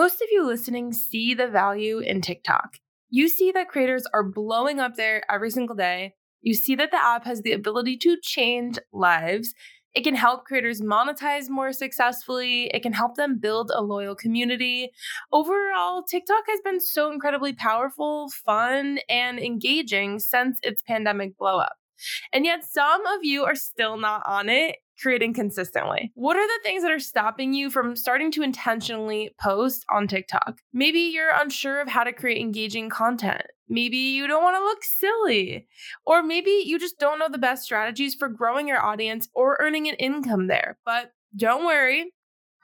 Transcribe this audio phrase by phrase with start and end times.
[0.00, 2.76] Most of you listening see the value in TikTok.
[3.10, 6.14] You see that creators are blowing up there every single day.
[6.40, 9.56] You see that the app has the ability to change lives.
[9.94, 12.70] It can help creators monetize more successfully.
[12.72, 14.92] It can help them build a loyal community.
[15.32, 21.74] Overall, TikTok has been so incredibly powerful, fun, and engaging since its pandemic blowup.
[22.32, 26.12] And yet, some of you are still not on it creating consistently.
[26.14, 30.58] What are the things that are stopping you from starting to intentionally post on TikTok?
[30.72, 33.42] Maybe you're unsure of how to create engaging content.
[33.68, 35.66] Maybe you don't want to look silly.
[36.06, 39.88] Or maybe you just don't know the best strategies for growing your audience or earning
[39.88, 40.78] an income there.
[40.84, 42.12] But don't worry,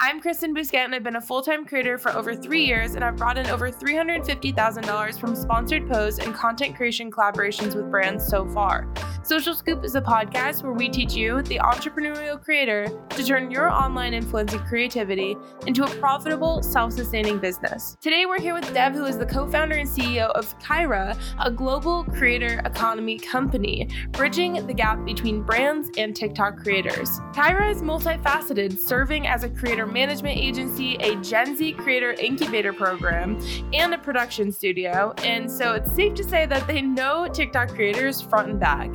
[0.00, 3.04] I'm Kristen Bousquet, and I've been a full time creator for over three years, and
[3.04, 8.48] I've brought in over $350,000 from sponsored posts and content creation collaborations with brands so
[8.48, 8.92] far.
[9.24, 13.70] Soulcial Scoop is a podcast where we teach you, the entrepreneurial creator, to turn your
[13.70, 15.34] online influence and creativity
[15.66, 17.96] into a profitable, self sustaining business.
[18.02, 21.50] Today, we're here with Dev, who is the co founder and CEO of Kyra, a
[21.50, 27.08] global creator economy company, bridging the gap between brands and TikTok creators.
[27.32, 33.40] Kyra is multifaceted, serving as a creator management agency, a Gen Z creator incubator program,
[33.72, 35.14] and a production studio.
[35.24, 38.90] And so it's safe to say that they know TikTok creators front and back.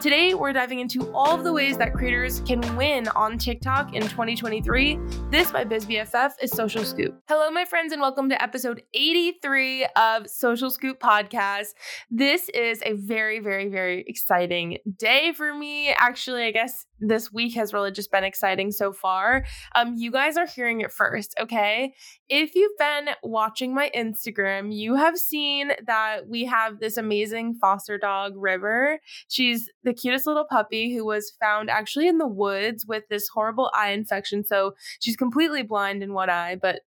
[0.00, 4.00] Today, we're diving into all of the ways that creators can win on TikTok in
[4.00, 4.98] 2023.
[5.30, 7.20] This, by BizBFF, is Soulcial Scoop.
[7.28, 11.74] Hello, my friends, and welcome to episode 83 of Soulcial Scoop Podcast.
[12.10, 15.90] This is a very, very, very exciting day for me.
[15.90, 19.44] Actually, I guess this week has really just been exciting so far.
[19.74, 21.94] Um, you guys are hearing it first, okay?
[22.28, 27.98] If you've been watching my Instagram, you have seen that we have this amazing foster
[27.98, 29.00] dog, River.
[29.28, 33.70] She's the cutest little puppy who was found actually in the woods with this horrible
[33.74, 34.44] eye infection.
[34.44, 36.80] So she's completely blind in one eye, but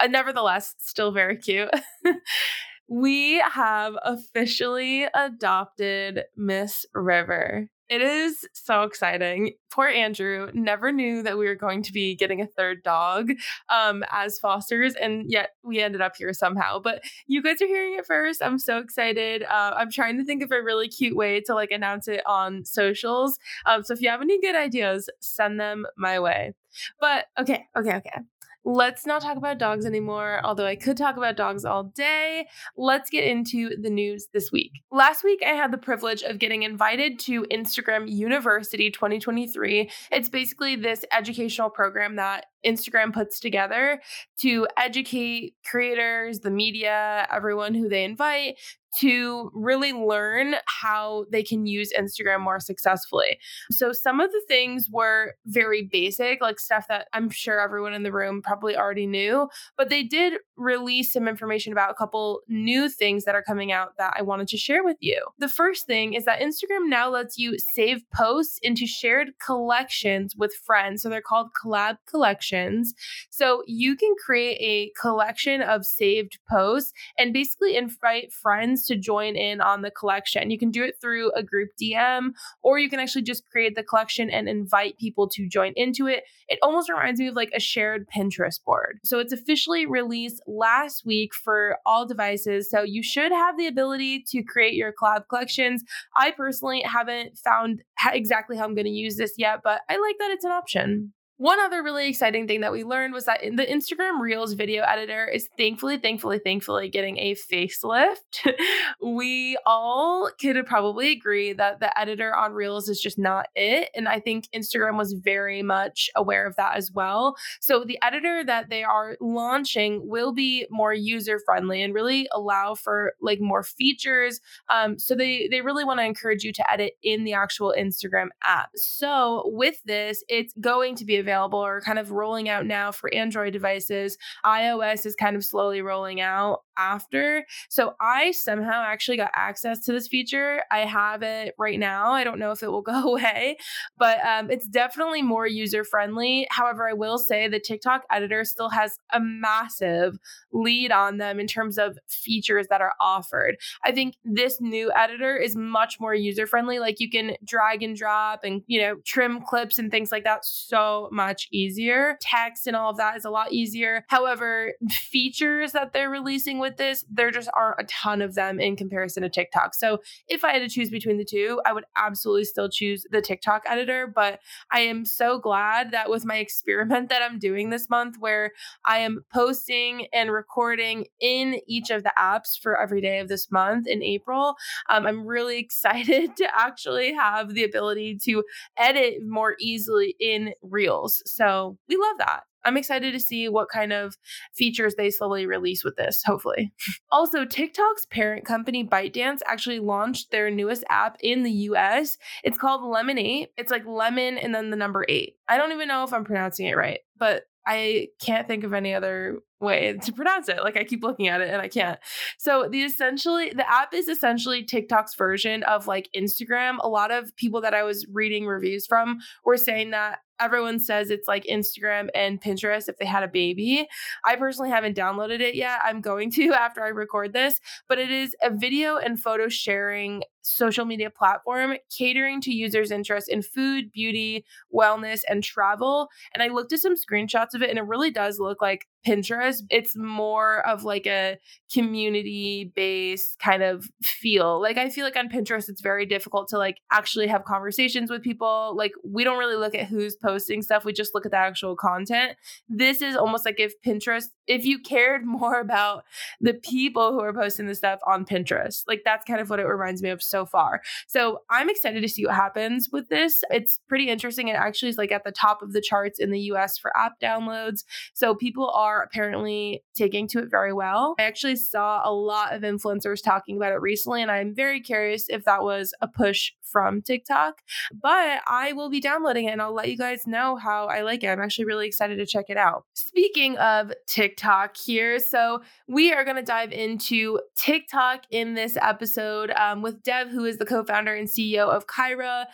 [0.00, 1.70] uh, nevertheless, still very cute.
[2.88, 7.68] we have officially adopted Miss River.
[7.88, 9.52] It is so exciting.
[9.70, 13.30] Poor Andrew never knew that we were going to be getting a third dog
[13.68, 16.80] um, as fosters, and yet we ended up here somehow.
[16.80, 18.42] But you guys are hearing it first.
[18.42, 19.44] I'm so excited.
[19.44, 22.64] Uh, I'm trying to think of a really cute way to like announce it on
[22.64, 23.38] socials.
[23.66, 26.54] Um, so if you have any good ideas, send them my way.
[27.00, 28.20] But okay, okay, okay.
[28.68, 32.48] Let's not talk about dogs anymore, although I could talk about dogs all day.
[32.76, 34.72] Let's get into the news this week.
[34.90, 39.88] Last week, I had the privilege of getting invited to Instagram University 2023.
[40.10, 44.02] It's basically this educational program that Instagram puts together
[44.40, 48.58] to educate creators, the media, everyone who they invite
[48.98, 53.38] to really learn how they can use Instagram more successfully.
[53.70, 58.02] So some of the things were very basic, like stuff that I'm sure everyone in
[58.02, 62.88] the room probably already knew, but they did release some information about a couple new
[62.88, 65.26] things that are coming out that I wanted to share with you.
[65.38, 70.54] The first thing is that Instagram now lets you save posts into shared collections with
[70.54, 71.02] friends.
[71.02, 72.94] So they're called collab collections.
[73.30, 79.36] So you can create a collection of saved posts and basically invite friends to join
[79.36, 80.50] in on the collection.
[80.50, 82.30] You can do it through a group DM,
[82.62, 86.24] or you can actually just create the collection and invite people to join into it.
[86.48, 88.98] It almost reminds me of like a shared Pinterest board.
[89.04, 92.70] So it's officially released last week for all devices.
[92.70, 95.82] So you should have the ability to create your collab collections.
[96.16, 97.82] I personally haven't found
[98.12, 101.12] exactly how I'm going to use this yet, but I like that it's an option.
[101.38, 105.26] One other really exciting thing that we learned was that the Instagram Reels video editor
[105.28, 108.54] is thankfully, thankfully, thankfully getting a facelift.
[109.02, 113.90] we all could probably agree that the editor on Reels is just not it.
[113.94, 117.36] And I think Instagram was very much aware of that as well.
[117.60, 122.74] So the editor that they are launching will be more user friendly and really allow
[122.74, 124.40] for like more features.
[124.70, 128.28] Um, so they, they really want to encourage you to edit in the actual Instagram
[128.42, 128.70] app.
[128.74, 133.12] So with this, it's going to be available or kind of rolling out now for
[133.12, 134.16] Android devices.
[134.44, 137.44] iOS is kind of slowly rolling out after.
[137.68, 140.62] So I somehow actually got access to this feature.
[140.70, 142.12] I have it right now.
[142.12, 143.56] I don't know if it will go away,
[143.98, 146.46] but um, it's definitely more user friendly.
[146.50, 150.18] However, I will say the TikTok editor still has a massive
[150.52, 153.56] lead on them in terms of features that are offered.
[153.84, 156.78] I think this new editor is much more user friendly.
[156.78, 160.44] Like you can drag and drop and, you know, trim clips and things like that
[160.44, 162.18] so much easier.
[162.20, 164.04] Text and all of that is a lot easier.
[164.08, 168.76] However, features that they're releasing with this, there just aren't a ton of them in
[168.76, 169.74] comparison to TikTok.
[169.74, 169.98] So
[170.28, 173.62] if I had to choose between the two, I would absolutely still choose the TikTok
[173.66, 174.06] editor.
[174.06, 174.40] But
[174.70, 178.52] I am so glad that with my experiment that I'm doing this month, where
[178.84, 183.50] I am posting and recording in each of the apps for every day of this
[183.50, 184.54] month in April,
[184.88, 188.44] um, I'm really excited to actually have the ability to
[188.76, 191.05] edit more easily in Reels.
[191.08, 192.42] So we love that.
[192.66, 194.16] I'm excited to see what kind of
[194.54, 196.72] features they slowly release with this, hopefully.
[197.12, 202.18] also, TikTok's parent company ByteDance actually launched their newest app in the US.
[202.42, 203.46] It's called Lemon8.
[203.56, 205.36] It's like lemon and then the number eight.
[205.48, 208.94] I don't even know if I'm pronouncing it right, but I can't think of any
[208.94, 210.62] other way to pronounce it.
[210.62, 211.98] Like I keep looking at it and I can't.
[212.38, 216.76] So the essentially the app is essentially TikTok's version of like Instagram.
[216.80, 221.10] A lot of people that I was reading reviews from were saying that everyone says
[221.10, 223.86] it's like Instagram and Pinterest if they had a baby.
[224.24, 225.80] I personally haven't downloaded it yet.
[225.84, 230.22] I'm going to after I record this, but it is a video and photo sharing
[230.46, 234.44] social media platform catering to users' interest in food, beauty,
[234.74, 236.08] wellness, and travel.
[236.34, 239.62] And I looked at some screenshots of it and it really does look like Pinterest.
[239.70, 241.38] It's more of like a
[241.72, 244.60] community based kind of feel.
[244.60, 248.22] Like I feel like on Pinterest it's very difficult to like actually have conversations with
[248.22, 248.74] people.
[248.76, 251.76] Like we don't really look at who's posting stuff, we just look at the actual
[251.76, 252.36] content.
[252.68, 256.04] This is almost like if Pinterest if you cared more about
[256.40, 258.82] the people who are posting the stuff on Pinterest.
[258.88, 260.82] Like that's kind of what it reminds me of so far.
[261.06, 263.42] So I'm excited to see what happens with this.
[263.50, 264.48] It's pretty interesting.
[264.48, 267.20] It actually is like at the top of the charts in the US for app
[267.20, 267.84] downloads.
[268.14, 271.14] So people are apparently taking to it very well.
[271.18, 275.26] I actually saw a lot of influencers talking about it recently, and I'm very curious
[275.28, 277.62] if that was a push from TikTok.
[277.92, 281.24] But I will be downloading it and I'll let you guys know how I like
[281.24, 281.28] it.
[281.28, 282.84] I'm actually really excited to check it out.
[282.94, 289.50] Speaking of TikTok here, so we are going to dive into TikTok in this episode
[289.50, 292.46] um, with Dev, who is the co founder and CEO of Kyra.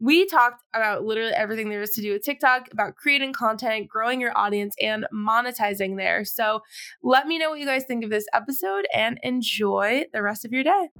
[0.00, 4.20] We talked about literally everything there is to do with TikTok, about creating content, growing
[4.20, 6.24] your audience, and monetizing there.
[6.24, 6.60] So
[7.02, 10.52] let me know what you guys think of this episode and enjoy the rest of
[10.52, 10.90] your day.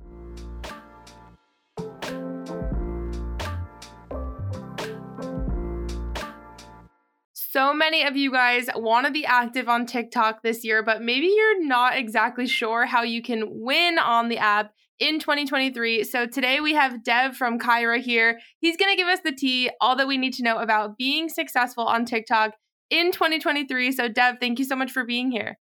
[7.58, 11.26] So many of you guys want to be active on TikTok this year, but maybe
[11.26, 14.70] you're not exactly sure how you can win on the app
[15.00, 16.04] in 2023.
[16.04, 18.38] So today we have Dev from Kyra here.
[18.60, 21.28] He's going to give us the tea, all that we need to know about being
[21.28, 22.52] successful on TikTok
[22.90, 23.90] in 2023.
[23.90, 25.58] So Dev, thank you so much for being here.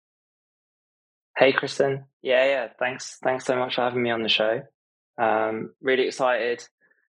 [1.37, 2.04] Hey, Kristen.
[2.22, 2.69] Yeah, yeah.
[2.78, 3.19] Thanks.
[3.20, 4.60] Thanks so much for having me on the show.
[5.20, 6.62] Um, really excited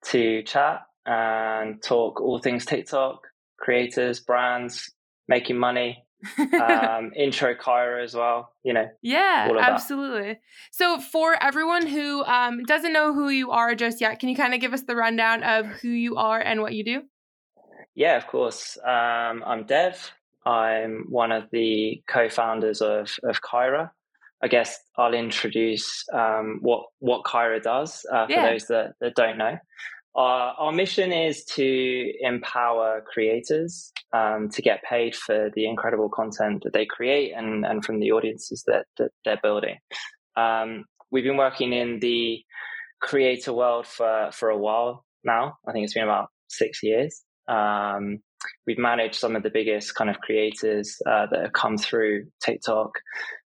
[0.07, 3.27] to chat and talk all things TikTok,
[3.63, 4.93] creators, brands,
[5.29, 6.05] making money,
[6.61, 8.89] um, intro Kyra as well, you know.
[9.01, 10.39] Yeah, absolutely.
[10.73, 14.53] So for everyone who um, doesn't know who you are just yet, can you kind
[14.53, 17.03] of give us the rundown of who you are and what you do?
[17.95, 18.79] Yeah, of course.
[18.85, 20.13] Um, I'm Dev.
[20.45, 23.91] I'm one of the co-founders of, of Kyra.
[24.43, 28.51] I guess I'll introduce um, what what Kyra does uh, for yeah.
[28.51, 29.57] those that, that don't know.
[30.15, 36.63] Uh, our mission is to empower creators um, to get paid for the incredible content
[36.65, 39.77] that they create and, and from the audiences that, that they're building.
[40.37, 42.41] Um, we've been working in the
[43.01, 45.55] creator world for, for a while now.
[45.67, 47.23] I think it's been about six years.
[47.49, 48.19] Um,
[48.67, 52.91] we've managed some of the biggest kind of creators uh, that have come through TikTok.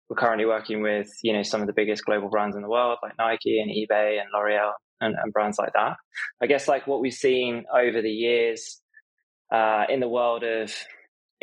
[0.09, 2.97] We're currently working with, you know, some of the biggest global brands in the world
[3.01, 4.71] like Nike and eBay and L'Oreal
[5.01, 5.97] and, and brands like that.
[6.41, 8.81] I guess like what we've seen over the years
[9.51, 10.73] uh, in the world of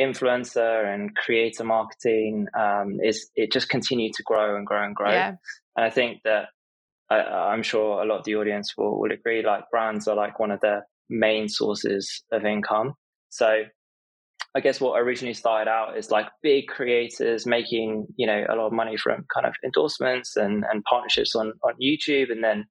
[0.01, 5.11] influencer and creator marketing um, is it just continued to grow and grow and grow.
[5.11, 5.35] Yeah.
[5.77, 6.49] And I think that
[7.11, 9.45] I, am sure a lot of the audience will, will agree.
[9.45, 10.81] Like brands are like one of the
[11.11, 12.95] main sources of income.
[13.29, 13.65] So
[14.55, 18.67] I guess what originally started out is like big creators making, you know, a lot
[18.67, 22.67] of money from kind of endorsements and, and partnerships on, on YouTube and then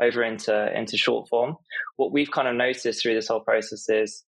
[0.00, 1.56] over into, into short form.
[1.96, 4.24] What we've kind of noticed through this whole process is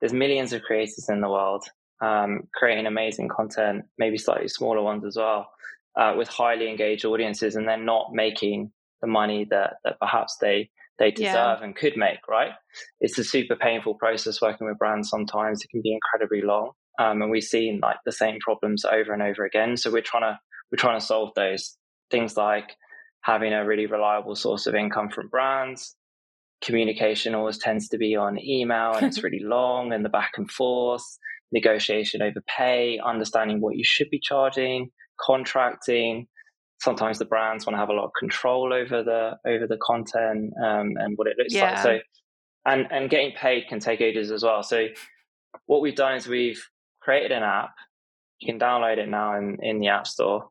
[0.00, 1.64] there's millions of creators in the world
[2.00, 5.50] um, creating amazing content, maybe slightly smaller ones as well,
[5.96, 10.70] uh, with highly engaged audiences, and they're not making the money that, that perhaps they
[11.00, 11.64] they deserve yeah.
[11.64, 12.28] and could make.
[12.28, 12.52] Right?
[13.00, 15.10] It's a super painful process working with brands.
[15.10, 19.12] Sometimes it can be incredibly long, um, and we've seen like the same problems over
[19.12, 19.76] and over again.
[19.76, 20.38] So we're trying to
[20.70, 21.76] we're trying to solve those
[22.12, 22.76] things like
[23.22, 25.96] having a really reliable source of income from brands,
[26.62, 30.50] communication always tends to be on email and it's really long and the back and
[30.50, 31.02] forth.
[31.52, 34.90] negotiation over pay, understanding what you should be charging,
[35.20, 36.28] contracting.
[36.80, 40.52] Sometimes the brands want to have a lot of control over the over the content
[40.62, 41.74] um, and what it looks yeah.
[41.74, 41.82] like.
[41.82, 41.98] So,
[42.66, 44.62] and and getting paid can take ages as well.
[44.62, 44.86] So,
[45.66, 46.62] what we've done is we've
[47.00, 47.74] created an app.
[48.40, 50.48] You can download it now in in the App Store,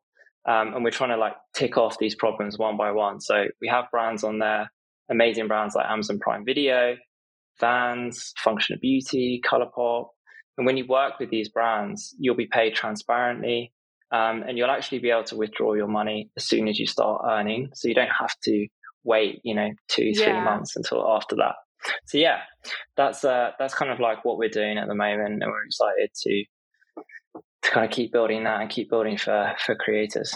[0.48, 3.22] um, and we're trying to like tick off these problems one by one.
[3.22, 4.72] So we have brands on there,
[5.10, 6.96] amazing brands like Amazon Prime Video,
[7.60, 10.08] Vans, Function of Beauty, Colourpop.
[10.58, 13.72] And when you work with these brands, you'll be paid transparently.
[14.12, 17.22] Um, and you'll actually be able to withdraw your money as soon as you start
[17.30, 17.70] earning.
[17.74, 18.68] So you don't have to
[19.04, 20.44] wait, you know, two, three yeah.
[20.44, 21.56] months until after that.
[22.06, 22.42] So yeah,
[22.98, 26.10] that's uh, that's kind of like what we're doing at the moment, and we're excited
[26.14, 26.44] to
[27.62, 30.36] to kind of keep building that and keep building for for creators.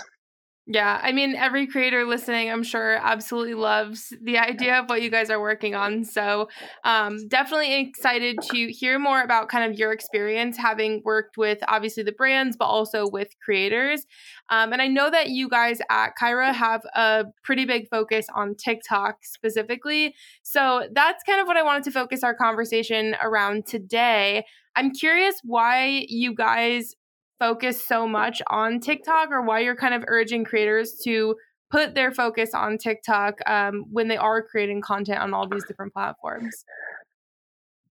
[0.66, 5.10] Yeah, I mean, every creator listening, I'm sure, absolutely loves the idea of what you
[5.10, 6.06] guys are working on.
[6.06, 6.48] So,
[6.86, 12.04] um, definitely excited to hear more about kind of your experience having worked with obviously
[12.04, 14.06] the brands, but also with creators.
[14.50, 18.56] Um, and I know that you guys at Kyra have a pretty big focus on
[18.56, 20.16] TikTok specifically.
[20.44, 24.46] So, that's kind of what I wanted to focus our conversation around today.
[24.78, 26.96] I'm curious why you guys
[27.44, 31.36] focus so much on TikTok or why you're kind of urging creators to
[31.70, 35.92] put their focus on TikTok um, when they are creating content on all these different
[35.92, 36.64] platforms?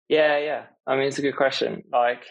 [0.08, 0.64] Yeah, yeah.
[0.88, 1.84] I mean, it's a good question.
[1.92, 2.24] Like,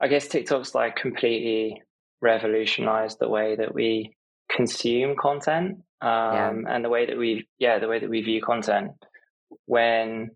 [0.00, 1.82] I guess TikTok's like completely
[2.20, 4.16] revolutionized the way that we
[4.50, 6.52] consume content um, yeah.
[6.68, 8.90] and the way that we, yeah, the way that we view content.
[9.66, 10.30] When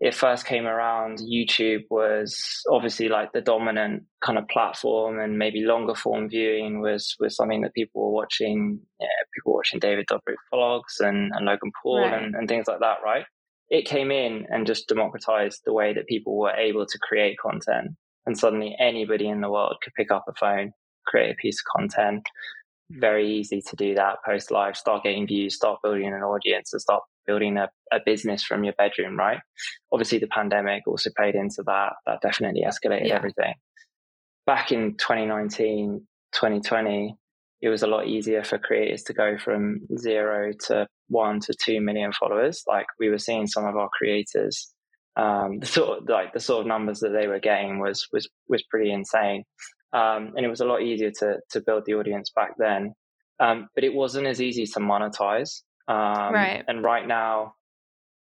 [0.00, 5.60] it first came around, YouTube was obviously like the dominant kind of platform, and maybe
[5.60, 8.80] longer form viewing was was something that people were watching.
[9.00, 12.22] Yeah, people were watching David Dobrik vlogs and, and Logan Paul right.
[12.22, 13.24] and, and things like that, right?
[13.68, 17.92] It came in and just democratized the way that people were able to create content,
[18.26, 20.72] and suddenly anybody in the world could pick up a phone,
[21.06, 22.26] create a piece of content.
[22.92, 23.00] Hmm.
[23.00, 24.18] Very easy to do that.
[24.24, 28.42] Post live, start getting views, start building an audience, and start building a, a business
[28.42, 29.40] from your bedroom, right?
[29.92, 31.94] Obviously, the pandemic also played into that.
[32.06, 33.16] That definitely escalated yeah.
[33.16, 33.54] everything.
[34.46, 37.16] Back in 2019, 2020,
[37.62, 41.80] it was a lot easier for creators to go from zero to one to two
[41.80, 42.62] million followers.
[42.66, 44.72] Like we were seeing some of our creators,
[45.16, 48.28] um, the sort of like the sort of numbers that they were getting was was
[48.48, 49.44] was pretty insane.
[49.92, 52.92] Um, and it was a lot easier to to build the audience back then.
[53.40, 55.62] Um, but it wasn't as easy to monetize.
[55.88, 56.64] Um, right.
[56.66, 57.54] And right now,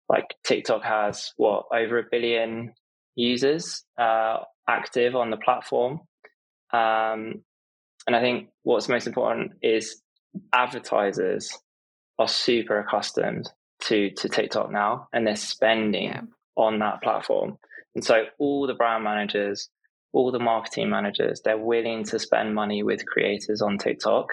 [0.09, 2.73] like TikTok has what over a billion
[3.15, 4.39] users uh,
[4.69, 6.01] active on the platform.
[6.73, 7.43] Um,
[8.07, 10.01] and I think what's most important is
[10.53, 11.57] advertisers
[12.19, 13.51] are super accustomed
[13.81, 16.23] to to TikTok now, and they're spending yeah.
[16.57, 17.59] on that platform.
[17.95, 19.69] And so all the brand managers,
[20.13, 24.27] all the marketing managers, they're willing to spend money with creators on TikTok,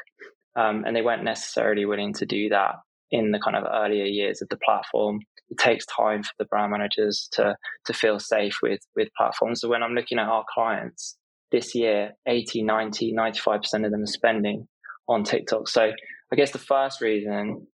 [0.56, 2.76] um, and they weren't necessarily willing to do that
[3.12, 5.20] in the kind of earlier years of the platform.
[5.50, 9.62] It takes time for the brand managers to to feel safe with with platforms.
[9.62, 11.18] So when I'm looking at our clients
[11.52, 14.68] this year, 80, 90, 95% of them are spending
[15.08, 15.70] on TikTok.
[15.70, 15.92] So
[16.32, 17.68] I guess the first reason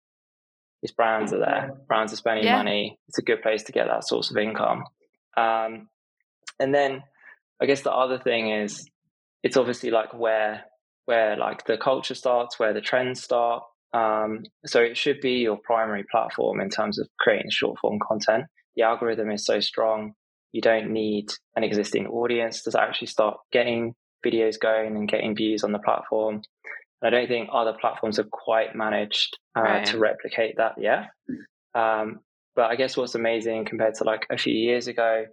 [0.83, 1.71] is brands are there.
[1.87, 2.57] Brands are spending yeah.
[2.57, 2.99] money.
[3.07, 4.83] It's a good place to get that source of income.
[5.37, 5.87] Um,
[6.59, 7.03] and then
[7.61, 8.87] I guess the other thing is
[9.43, 10.65] it's obviously like where
[11.05, 13.63] where like the culture starts, where the trends start.
[13.93, 18.45] Um, so it should be your primary platform in terms of creating short form content.
[18.75, 20.13] The algorithm is so strong,
[20.51, 23.95] you don't need an existing audience to actually start getting
[24.25, 26.41] videos going and getting views on the platform.
[27.03, 29.85] I don't think other platforms have quite managed uh, right.
[29.87, 31.09] to replicate that yet.
[31.73, 32.19] Um,
[32.55, 35.25] but I guess what's amazing compared to like a few years ago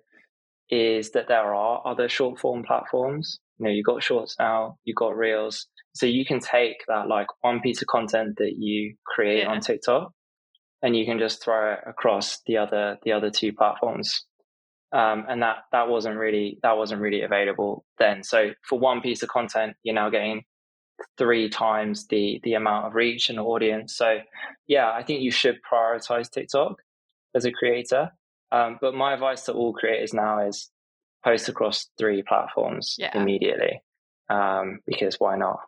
[0.70, 3.38] is that there are other short form platforms.
[3.58, 7.26] You know, you've got shorts now, you've got reels, so you can take that like
[7.40, 9.48] one piece of content that you create yeah.
[9.48, 10.12] on TikTok
[10.82, 14.24] and you can just throw it across the other the other two platforms.
[14.92, 18.22] Um, and that that wasn't really that wasn't really available then.
[18.22, 20.44] So for one piece of content, you're now getting
[21.16, 23.96] three times the the amount of reach and audience.
[23.96, 24.18] So
[24.66, 26.76] yeah, I think you should prioritize TikTok
[27.34, 28.12] as a creator.
[28.50, 30.70] Um, but my advice to all creators now is
[31.25, 33.16] post across three platforms yeah.
[33.18, 33.82] immediately
[34.28, 35.60] um, because why not?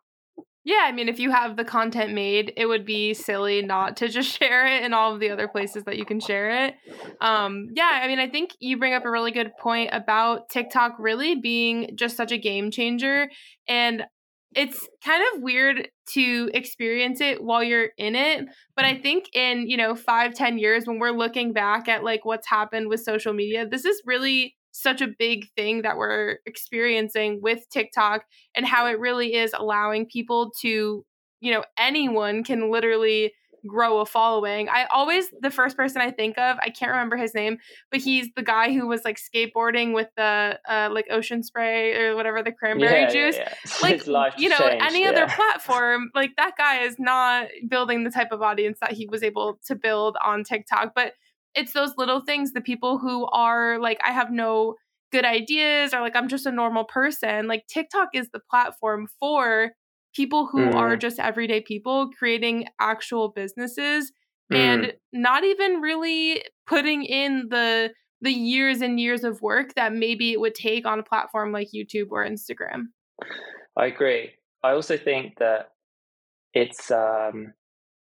[0.63, 4.09] Yeah, I mean, if you have the content made, it would be silly not to
[4.09, 6.75] just share it in all of the other places that you can share it.
[7.21, 10.97] Um, yeah, I mean, I think you bring up a really good point about TikTok
[10.99, 13.31] really being just such a game changer.
[13.67, 14.05] And
[14.55, 19.69] it's kind of weird to experience it while you're in it but i think in
[19.69, 23.33] you know five ten years when we're looking back at like what's happened with social
[23.33, 28.87] media this is really such a big thing that we're experiencing with TikTok and how
[28.87, 31.05] it really is allowing people to,
[31.41, 33.33] you know, anyone can literally
[33.67, 34.69] grow a following.
[34.69, 37.59] I always the first person I think of, I can't remember his name,
[37.91, 42.17] but he's the guy who was like skateboarding with the uh like ocean spray or
[42.17, 43.37] whatever the cranberry yeah, juice.
[43.37, 43.99] Yeah, yeah.
[44.11, 48.33] Like you know, changed, any other platform, like that guy is not building the type
[48.33, 50.93] of audience that he was able to build on TikTok.
[50.95, 51.13] But
[51.55, 54.77] it's those little things, the people who are like, I have no
[55.13, 57.49] good ideas or like I'm just a normal person.
[57.49, 59.73] Like TikTok is the platform for
[60.15, 60.75] people who mm.
[60.75, 64.13] are just everyday people creating actual businesses
[64.53, 64.57] mm.
[64.57, 67.91] and not even really putting in the
[68.23, 71.69] the years and years of work that maybe it would take on a platform like
[71.75, 72.89] YouTube or Instagram.
[73.77, 74.33] I agree.
[74.63, 75.71] I also think that
[76.53, 77.55] it's um,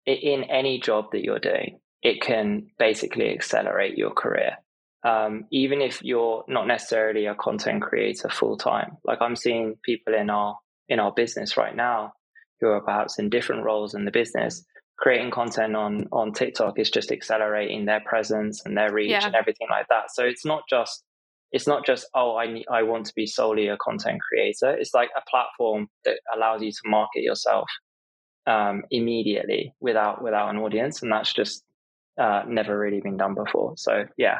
[0.05, 4.59] in any job that you're doing, it can basically accelerate your career.
[5.03, 10.15] Um, even if you're not necessarily a content creator full time, like I'm seeing people
[10.15, 10.57] in our
[10.89, 12.13] in our business right now
[12.61, 14.65] who are perhaps in different roles in the business
[14.99, 19.27] creating content on on TikTok is just accelerating their presence and their reach yeah.
[19.27, 20.05] and everything like that.
[20.13, 21.03] So it's not just
[21.53, 24.71] it's not just oh I need, I want to be solely a content creator.
[24.77, 27.69] It's like a platform that allows you to market yourself
[28.47, 31.63] um, immediately without without an audience, and that's just
[32.19, 33.75] uh, never really been done before.
[33.77, 34.39] So yeah,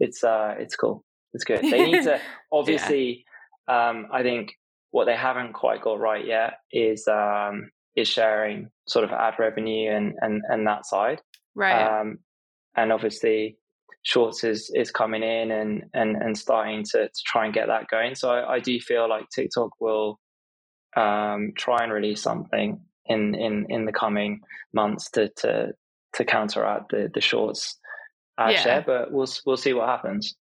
[0.00, 1.04] it's uh, it's cool.
[1.32, 1.62] It's good.
[1.62, 2.20] They need to
[2.52, 3.24] obviously.
[3.68, 3.90] yeah.
[3.90, 4.52] um, I think
[4.90, 9.90] what they haven't quite got right yet is um, is sharing sort of ad revenue
[9.90, 11.20] and and and that side.
[11.54, 12.00] Right.
[12.00, 12.18] Um,
[12.76, 13.58] and obviously,
[14.02, 17.88] Shorts is is coming in and and and starting to to try and get that
[17.88, 18.14] going.
[18.14, 20.18] So I, I do feel like TikTok will
[20.96, 24.40] um, try and release something in in in the coming
[24.72, 25.72] months to to
[26.14, 27.78] to counteract the the Shorts
[28.38, 28.60] ad yeah.
[28.60, 28.84] share.
[28.86, 30.34] But we'll we'll see what happens.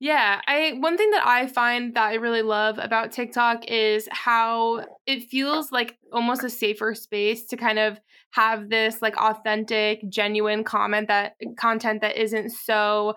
[0.00, 4.84] Yeah, I one thing that I find that I really love about TikTok is how
[5.06, 7.98] it feels like almost a safer space to kind of
[8.30, 13.14] have this like authentic, genuine comment that content that isn't so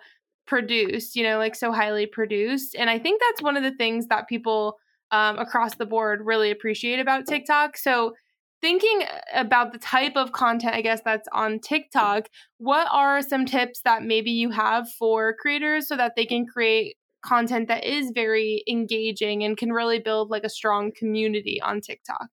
[0.47, 2.75] produced, you know, like so highly produced.
[2.75, 4.77] And I think that's one of the things that people
[5.11, 7.77] um, across the board really appreciate about TikTok.
[7.77, 8.13] So
[8.61, 9.03] thinking
[9.33, 14.03] about the type of content, I guess, that's on TikTok, what are some tips that
[14.03, 19.43] maybe you have for creators so that they can create content that is very engaging
[19.43, 22.27] and can really build like a strong community on TikTok?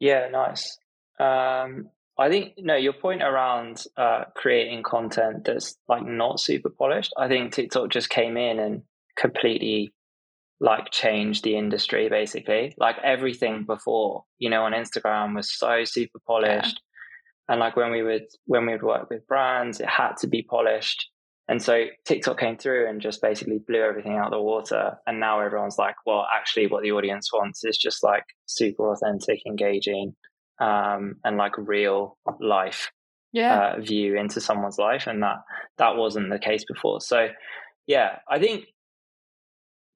[0.00, 0.78] Yeah, nice.
[1.18, 7.12] Um, I think no, your point around uh, creating content that's like not super polished.
[7.16, 8.82] I think TikTok just came in and
[9.16, 9.92] completely
[10.60, 12.74] like change the industry basically.
[12.78, 16.80] Like everything before, you know, on Instagram was so super polished.
[17.48, 17.52] Yeah.
[17.52, 20.42] And like when we would when we would work with brands, it had to be
[20.42, 21.08] polished.
[21.50, 24.98] And so TikTok came through and just basically blew everything out of the water.
[25.06, 29.40] And now everyone's like, well, actually what the audience wants is just like super authentic,
[29.46, 30.14] engaging,
[30.60, 32.90] um, and like real life
[33.32, 33.74] yeah.
[33.76, 35.06] uh, view into someone's life.
[35.06, 35.36] And that
[35.78, 37.00] that wasn't the case before.
[37.00, 37.28] So
[37.86, 38.66] yeah, I think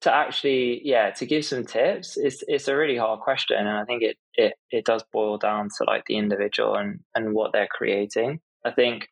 [0.02, 3.84] to actually yeah to give some tips it's it's a really hard question and i
[3.84, 7.68] think it it it does boil down to like the individual and and what they're
[7.70, 8.40] creating.
[8.64, 9.08] I think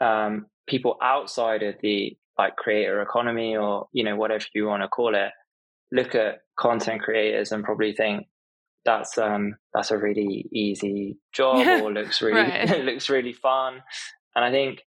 [0.00, 4.88] um, people outside of the like creator economy or you know whatever you want to
[4.88, 5.30] call it
[5.92, 8.26] look at content creators and probably think
[8.84, 13.82] that's um that's a really easy job or looks really looks really fun.
[14.34, 14.80] And i think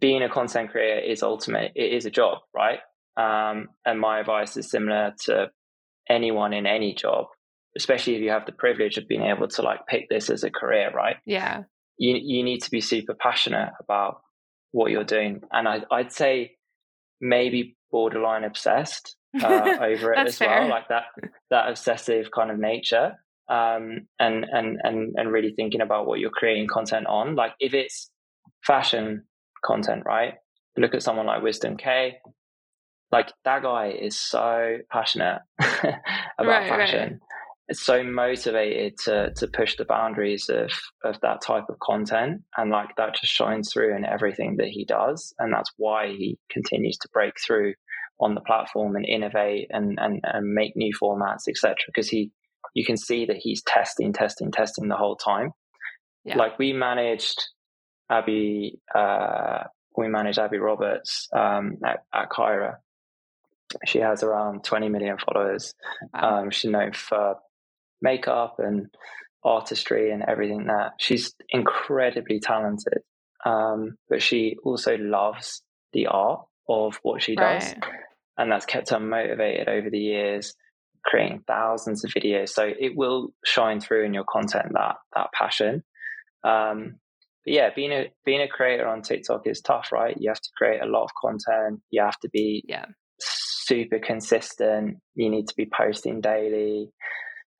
[0.00, 2.80] being a content creator is ultimate it is a job right
[3.16, 5.50] um, and my advice is similar to
[6.08, 7.26] anyone in any job,
[7.76, 10.50] especially if you have the privilege of being able to like pick this as a
[10.50, 11.16] career, right?
[11.26, 11.62] Yeah.
[11.98, 14.22] You you need to be super passionate about
[14.72, 16.52] what you're doing, and I, I'd say
[17.20, 20.60] maybe borderline obsessed uh, over it as fair.
[20.60, 21.04] well, like that
[21.50, 23.12] that obsessive kind of nature,
[23.50, 27.36] um, and and and and really thinking about what you're creating content on.
[27.36, 28.10] Like if it's
[28.64, 29.24] fashion
[29.62, 30.34] content, right?
[30.78, 32.16] Look at someone like Wisdom Kaye
[33.12, 35.96] like that guy is so passionate about
[36.40, 37.00] right, fashion.
[37.00, 37.18] Right.
[37.68, 40.72] It's so motivated to to push the boundaries of
[41.04, 44.84] of that type of content, and like that just shines through in everything that he
[44.84, 47.74] does, and that's why he continues to break through
[48.20, 51.76] on the platform and innovate and and, and make new formats, etc.
[51.86, 52.30] Because he,
[52.74, 55.50] you can see that he's testing, testing, testing the whole time.
[56.24, 56.36] Yeah.
[56.36, 57.42] Like we managed
[58.10, 59.64] Abby, uh,
[59.96, 62.76] we managed Abby Roberts um, at, at Kyra,
[63.86, 65.74] she has around 20 million followers.
[66.14, 66.42] Wow.
[66.42, 67.36] Um, she's known for
[68.00, 68.88] makeup and
[69.44, 73.00] artistry and everything that she's incredibly talented.
[73.44, 77.64] Um, but she also loves the art of what she does.
[77.64, 78.00] Right.
[78.38, 80.54] And that's kept her motivated over the years,
[81.04, 82.50] creating thousands of videos.
[82.50, 85.82] So it will shine through in your content that that passion.
[86.44, 86.98] Um,
[87.44, 90.16] but yeah, being a being a creator on TikTok is tough, right?
[90.18, 91.80] You have to create a lot of content.
[91.90, 92.86] You have to be yeah.
[93.66, 94.98] Super consistent.
[95.14, 96.90] You need to be posting daily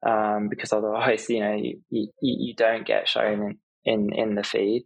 [0.07, 4.43] um, because otherwise, you know, you, you, you don't get shown in, in, in the
[4.43, 4.85] feed.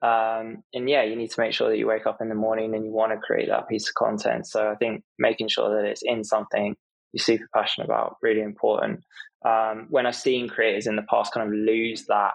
[0.00, 2.74] Um, and yeah, you need to make sure that you wake up in the morning
[2.74, 4.46] and you want to create that piece of content.
[4.46, 6.76] So I think making sure that it's in something
[7.12, 9.00] you're super passionate about, really important.
[9.44, 12.32] Um, when I've seen creators in the past kind of lose that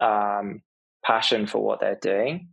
[0.00, 0.62] um,
[1.04, 2.48] passion for what they're doing,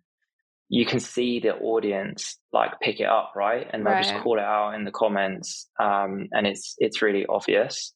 [0.69, 3.67] you can see the audience like pick it up, right?
[3.71, 4.04] And they'll right.
[4.04, 7.93] just call it out in the comments, um, and it's it's really obvious.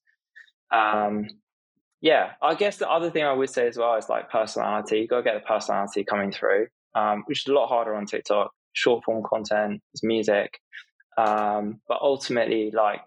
[0.71, 1.27] Um,
[2.01, 4.99] yeah, I guess the other thing I would say as well is like personality.
[4.99, 8.05] You got to get the personality coming through, um, which is a lot harder on
[8.05, 8.51] TikTok.
[8.73, 10.59] Short form content, is music,
[11.17, 13.01] um, but ultimately, like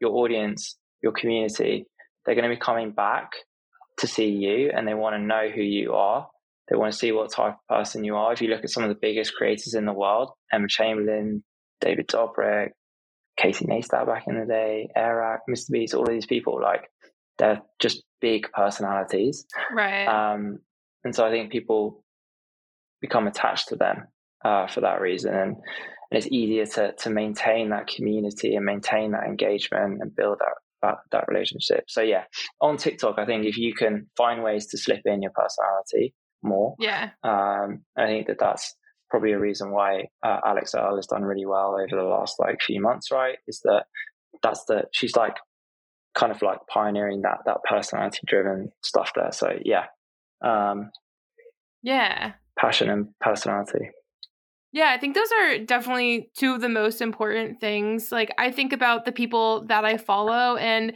[0.00, 1.86] your audience, your community,
[2.24, 3.30] they're going to be coming back
[3.98, 6.28] to see you, and they want to know who you are.
[6.68, 8.32] They want to see what type of person you are.
[8.32, 11.44] If you look at some of the biggest creators in the world, Emma Chamberlain,
[11.80, 12.70] David Dobrik,
[13.36, 15.70] Casey Neistat back in the day, Eric, Mr.
[15.70, 16.88] Beast, all of these people, like
[17.38, 19.46] they're just big personalities.
[19.72, 20.06] Right.
[20.06, 20.58] Um,
[21.04, 22.02] and so I think people
[23.00, 24.08] become attached to them
[24.44, 25.34] uh, for that reason.
[25.34, 25.56] And,
[26.10, 30.54] and it's easier to, to maintain that community and maintain that engagement and build that,
[30.82, 31.84] that, that relationship.
[31.88, 32.24] So yeah,
[32.60, 36.14] on TikTok, I think if you can find ways to slip in your personality
[36.46, 38.74] more, yeah, um, I think that that's
[39.10, 42.60] probably a reason why uh, Alix Earle has done really well over the last like
[42.62, 43.10] few months.
[43.10, 43.84] Right, is that
[44.42, 45.36] that's the she's like
[46.14, 49.32] kind of like pioneering that that personality driven stuff there.
[49.32, 49.86] So yeah,
[50.44, 50.90] um,
[51.82, 53.90] yeah, passion and personality.
[54.72, 58.12] Yeah, I think those are definitely two of the most important things.
[58.12, 60.92] Like I think about the people that I follow and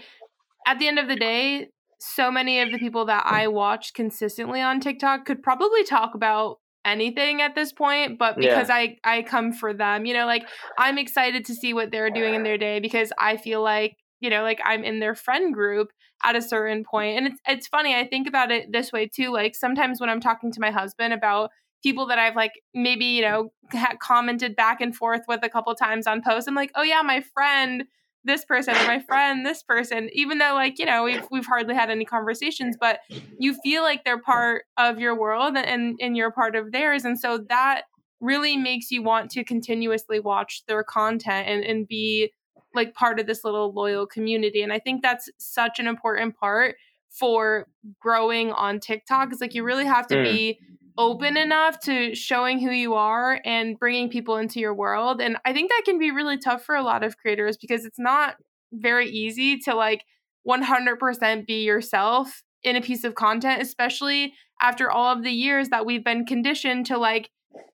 [0.67, 1.69] at the end of the day,
[2.01, 6.59] so many of the people that I watch consistently on TikTok could probably talk about
[6.83, 8.75] anything at this point but because yeah.
[8.75, 12.35] i i come for them you know like i'm excited to see what they're doing
[12.35, 15.89] in their day because i feel like you know, like I'm in their friend group
[16.23, 16.85] at a certain.
[16.93, 19.33] And it's it's funny, I think about it this way too.
[19.33, 21.51] Like sometimes when I'm talking to my husband about
[21.83, 23.53] people that I've like maybe, you know,
[24.01, 27.23] commented back and forth with a couple times on posts, I'm like, "Oh yeah, my
[27.35, 27.85] friend
[28.25, 31.75] this person or my friend this person even though like you know we've we've hardly
[31.75, 33.01] had any conversations but
[33.39, 37.19] you feel like they're part of your world and and you're part of theirs and
[37.19, 37.83] so that
[38.21, 42.31] really makes you want to continuously watch their content and and be
[42.75, 44.63] like part of this little loyal community.
[44.63, 46.77] And I think that's such an important part
[47.11, 47.67] for
[47.99, 49.33] growing on TikTok.
[49.33, 50.25] Is like you really have to mm.
[50.25, 50.61] be
[50.99, 55.21] open enough to showing who you are and bringing people into your world.
[55.21, 57.99] And I think that can be really tough for a lot of creators because it's
[57.99, 58.37] not
[58.73, 60.05] very easy to like
[60.49, 65.87] 100% be yourself in a piece of content, especially after all of the years that
[65.87, 67.31] we've been conditioned to like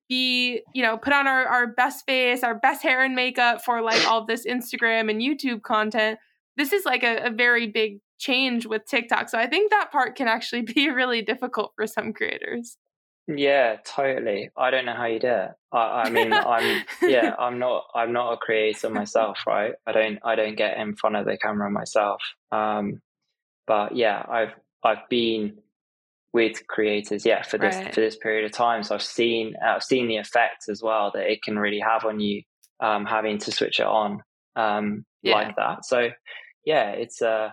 [0.08, 3.82] be, you know, put on our, our best face, our best hair and makeup for
[3.82, 6.18] like all this Instagram and YouTube content.
[6.56, 9.28] This is like a, a very big change with TikTok.
[9.28, 12.76] So I think that part can actually be really difficult for some creators.
[13.28, 14.50] Yeah, totally.
[14.56, 15.50] I don't know how you do it.
[15.72, 19.74] I, I mean, I'm yeah, I'm not I'm not a creator myself, right?
[19.86, 22.22] I don't I don't get in front of the camera myself.
[22.52, 23.00] Um,
[23.66, 25.58] but yeah, I've I've been
[26.36, 27.94] with creators yeah for this right.
[27.94, 31.32] for this period of time so i've seen i've seen the effects as well that
[31.32, 32.42] it can really have on you
[32.80, 34.20] um, having to switch it on
[34.54, 35.32] um, yeah.
[35.32, 36.10] like that so
[36.66, 37.48] yeah it's uh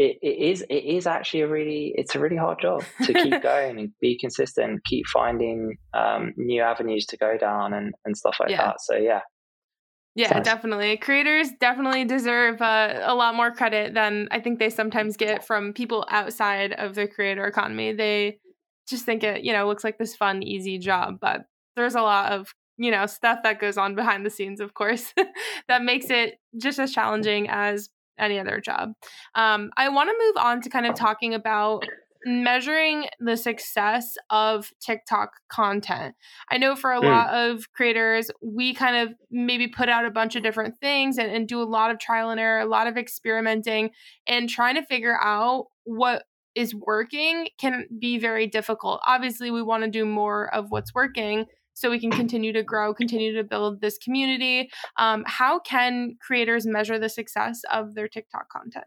[0.00, 3.42] it, it is it is actually a really it's a really hard job to keep
[3.42, 8.36] going and be consistent keep finding um, new avenues to go down and, and stuff
[8.40, 8.64] like yeah.
[8.64, 9.20] that so yeah
[10.16, 10.44] yeah, nice.
[10.44, 10.96] definitely.
[10.96, 15.72] Creators definitely deserve uh, a lot more credit than I think they sometimes get from
[15.72, 17.92] people outside of the creator economy.
[17.92, 18.40] They
[18.88, 21.42] just think it, you know, looks like this fun, easy job, but
[21.76, 25.14] there's a lot of, you know, stuff that goes on behind the scenes, of course,
[25.68, 27.88] that makes it just as challenging as
[28.20, 28.90] any other job.
[29.34, 31.84] Um, I want to move on to kind of talking about
[32.24, 36.14] measuring the success of TikTok content.
[36.50, 37.04] I know for a mm.
[37.04, 41.30] lot of creators, we kind of maybe put out a bunch of different things and,
[41.30, 43.90] and do a lot of trial and error, a lot of experimenting,
[44.26, 49.00] and trying to figure out what is working can be very difficult.
[49.06, 51.46] Obviously, we want to do more of what's working
[51.80, 54.70] so we can continue to grow, continue to build this community.
[54.98, 58.84] Um, how can creators measure the success of their TikTok content?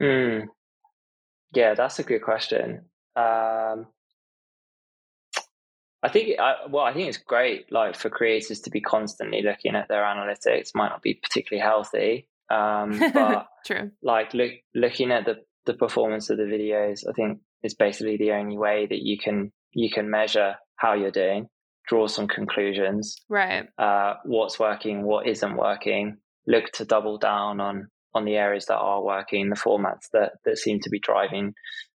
[0.00, 0.48] Mm.
[1.54, 2.82] Yeah, that's a good question.
[3.16, 3.86] Um,
[6.02, 9.74] I think, I, well, I think it's great, like for creators to be constantly looking
[9.74, 10.74] at their analytics.
[10.74, 13.90] Might not be particularly healthy, um, but true.
[14.02, 18.32] Like look, looking at the the performance of the videos, I think is basically the
[18.32, 21.48] only way that you can you can measure how you're doing,
[21.88, 23.66] draw some conclusions, right?
[23.78, 26.18] Uh, what's working, what isn't working.
[26.46, 30.58] Look to double down on on the areas that are working, the formats that that
[30.58, 31.54] seem to be driving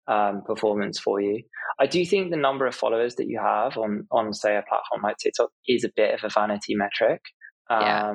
[0.07, 1.43] um, performance for you.
[1.79, 5.01] I do think the number of followers that you have on on say a platform
[5.03, 7.21] like TikTok is a bit of a vanity metric.
[7.69, 8.13] Um, yeah.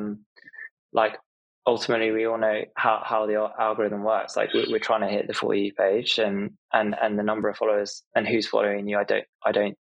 [0.92, 1.18] Like
[1.66, 4.36] ultimately, we all know how how the algorithm works.
[4.36, 7.48] Like we're, we're trying to hit the for you page, and and and the number
[7.48, 8.98] of followers and who's following you.
[8.98, 9.76] I don't I don't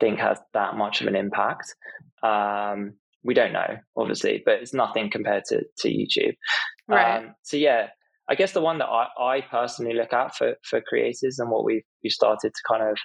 [0.00, 1.74] think has that much of an impact.
[2.22, 6.34] Um, we don't know, obviously, but it's nothing compared to to YouTube.
[6.88, 7.18] Right.
[7.18, 7.88] Um, so yeah,
[8.28, 11.64] I guess the one that I, I personally look at for, for creators and what
[11.64, 12.98] we've, we started to kind of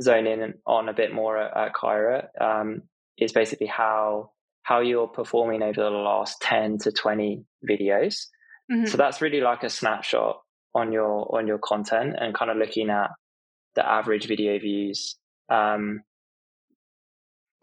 [0.00, 2.82] zone in on a bit more at, at Kyra um,
[3.18, 4.30] is basically how
[4.62, 8.26] how you're performing over the last 10 to 20 videos.
[8.70, 8.86] Mm-hmm.
[8.86, 10.40] So that's really like a snapshot
[10.74, 13.10] on your on your content and kind of looking at
[13.76, 15.16] the average video views
[15.48, 16.00] um,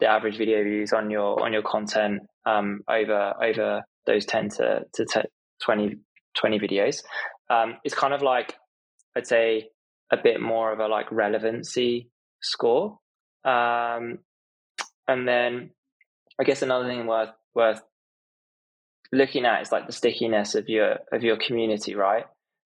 [0.00, 4.82] the average video views on your on your content um, over over those 10 to,
[4.92, 5.28] to t-
[5.62, 5.96] 20
[6.38, 7.02] 20 videos.
[7.48, 8.54] Um, it's kind of like,
[9.16, 9.68] I'd say,
[10.12, 12.10] a bit more of a like relevancy
[12.42, 12.98] score.
[13.44, 14.18] Um,
[15.06, 15.70] and then
[16.40, 17.80] I guess another thing worth worth
[19.12, 22.24] looking at is like the stickiness of your of your community, right?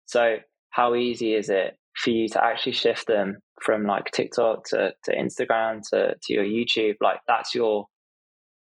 [0.06, 0.36] So
[0.70, 5.16] how easy is it for you to actually shift them from like TikTok to, to
[5.16, 6.96] Instagram to, to your YouTube?
[7.00, 7.86] Like that's your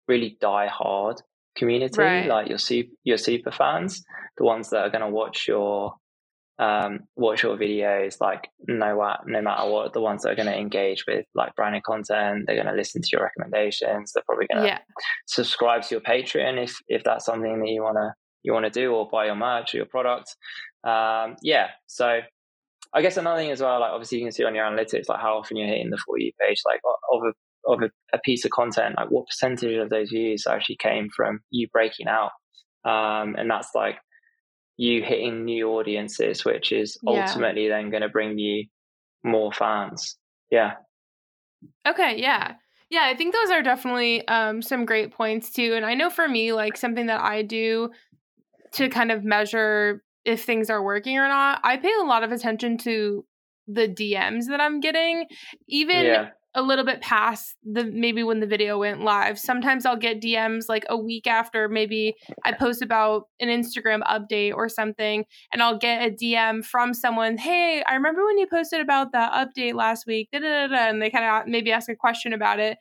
[0.08, 1.22] really die hard
[1.56, 2.28] community, right.
[2.28, 4.04] like your super your super fans,
[4.38, 5.94] the ones that are going to watch your
[6.60, 10.58] um, watch your videos, like no no matter what, the ones that are going to
[10.58, 14.14] engage with like branded content, they're going to listen to your recommendations.
[14.14, 14.80] They're probably going to yeah.
[15.26, 18.72] subscribe to your Patreon if if that's something that you want to you want to
[18.72, 20.36] do, or buy your merch or your product.
[20.84, 22.20] Um, yeah, so
[22.94, 25.20] I guess another thing as well, like obviously you can see on your analytics, like
[25.20, 27.34] how often you're hitting the for you page, like of a
[27.66, 31.40] of a, a, piece of content, like what percentage of those views actually came from
[31.50, 32.32] you breaking out?
[32.86, 33.98] Um, and that's like
[34.78, 37.22] you hitting new audiences, which is yeah.
[37.22, 38.66] ultimately then going to bring you
[39.24, 40.18] more fans.
[40.52, 40.74] Yeah.
[41.88, 42.20] Okay.
[42.20, 42.54] Yeah.
[42.90, 43.06] Yeah.
[43.06, 45.74] I think those are definitely um, some great points too.
[45.76, 47.92] And I know for me, like something that I do
[48.74, 52.32] to kind of measure if things are working or not, I pay a lot of
[52.32, 53.26] attention to
[53.68, 55.26] the DMs that I'm getting.
[55.68, 59.40] Even yeah a little bit past the maybe when the video went live.
[59.40, 64.54] Sometimes I'll get DMs like a week after maybe I post about an Instagram update
[64.54, 68.82] or something, and I'll get a DM from someone, Hey, I remember when you posted
[68.82, 71.96] about the update last week, da, da, da, and they kind of maybe ask a
[71.96, 72.78] question about it.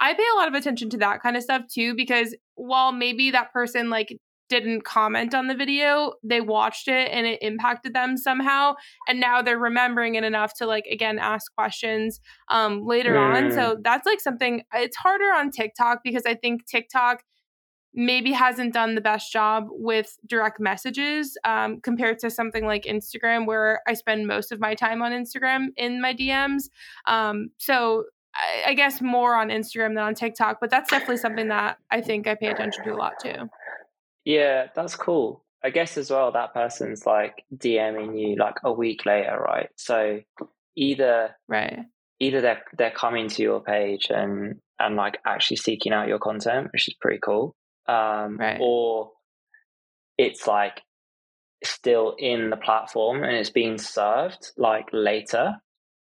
[0.00, 3.32] I pay a lot of attention to that kind of stuff too, because while maybe
[3.32, 4.16] that person like
[4.48, 8.74] didn't comment on the video, they watched it and it impacted them somehow.
[9.06, 13.34] And now they're remembering it enough to like again ask questions um later mm.
[13.34, 13.52] on.
[13.52, 13.82] So mm.
[13.82, 17.22] that's like something it's harder on TikTok because I think TikTok
[17.94, 23.46] maybe hasn't done the best job with direct messages um, compared to something like Instagram,
[23.46, 26.64] where I spend most of my time on Instagram in my DMs.
[27.06, 31.48] Um, so I, I guess more on Instagram than on TikTok, but that's definitely something
[31.48, 33.48] that I think I pay attention to a lot too.
[34.28, 35.42] Yeah, that's cool.
[35.64, 39.70] I guess as well that person's like DMing you like a week later, right?
[39.76, 40.20] So
[40.76, 41.78] either right
[42.20, 46.68] either they're they're coming to your page and and like actually seeking out your content,
[46.74, 47.56] which is pretty cool.
[47.86, 48.58] Um, right.
[48.60, 49.12] or
[50.18, 50.82] it's like
[51.64, 55.54] still in the platform and it's being served like later,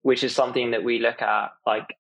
[0.03, 1.97] which is something that we look at like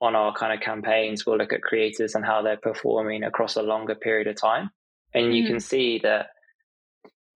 [0.00, 1.26] on our kind of campaigns.
[1.26, 4.70] We'll look at creators and how they're performing across a longer period of time
[5.16, 5.46] and you mm.
[5.48, 6.28] can see that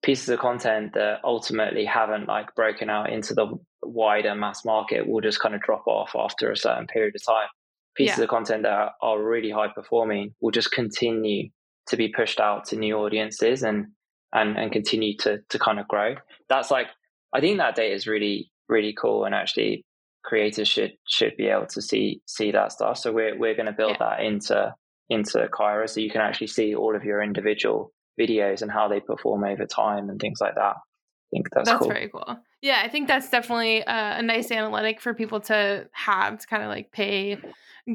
[0.03, 3.47] pieces of content that ultimately haven't like broken out into the
[3.83, 7.47] wider mass market will just kind of drop off after a certain period of time
[7.95, 8.23] pieces yeah.
[8.23, 11.49] of content that are, are really high performing will just continue
[11.87, 13.87] to be pushed out to new audiences and
[14.33, 16.15] and and continue to to kind of grow
[16.47, 16.87] that's like
[17.33, 19.83] i think that data is really really cool and actually
[20.23, 23.71] creators should should be able to see see that stuff so we're we're going to
[23.71, 24.15] build yeah.
[24.15, 24.73] that into
[25.11, 29.01] into Kyra so you can actually see all of your individual videos and how they
[29.01, 30.75] perform over time and things like that.
[30.77, 31.89] I think that's, that's cool.
[31.89, 32.37] very cool.
[32.61, 36.63] Yeah, I think that's definitely a, a nice analytic for people to have to kind
[36.63, 37.37] of like pay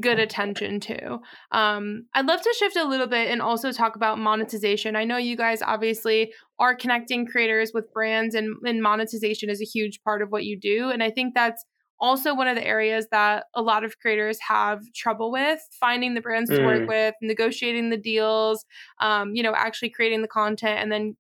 [0.01, 1.19] good attention to.
[1.53, 4.95] Um, I'd love to shift a little bit and also talk about monetization.
[4.95, 9.65] I know you guys obviously are connecting creators with brands, and, and monetization is a
[9.65, 10.91] huge part of what you do.
[10.91, 11.65] And I think that's
[11.99, 16.21] also one of the areas that a lot of creators have trouble with finding the
[16.21, 16.57] brands mm.
[16.57, 16.89] to work mm.
[16.89, 18.65] with, negotiating the deals,
[19.01, 21.17] um, you know, actually creating the content and then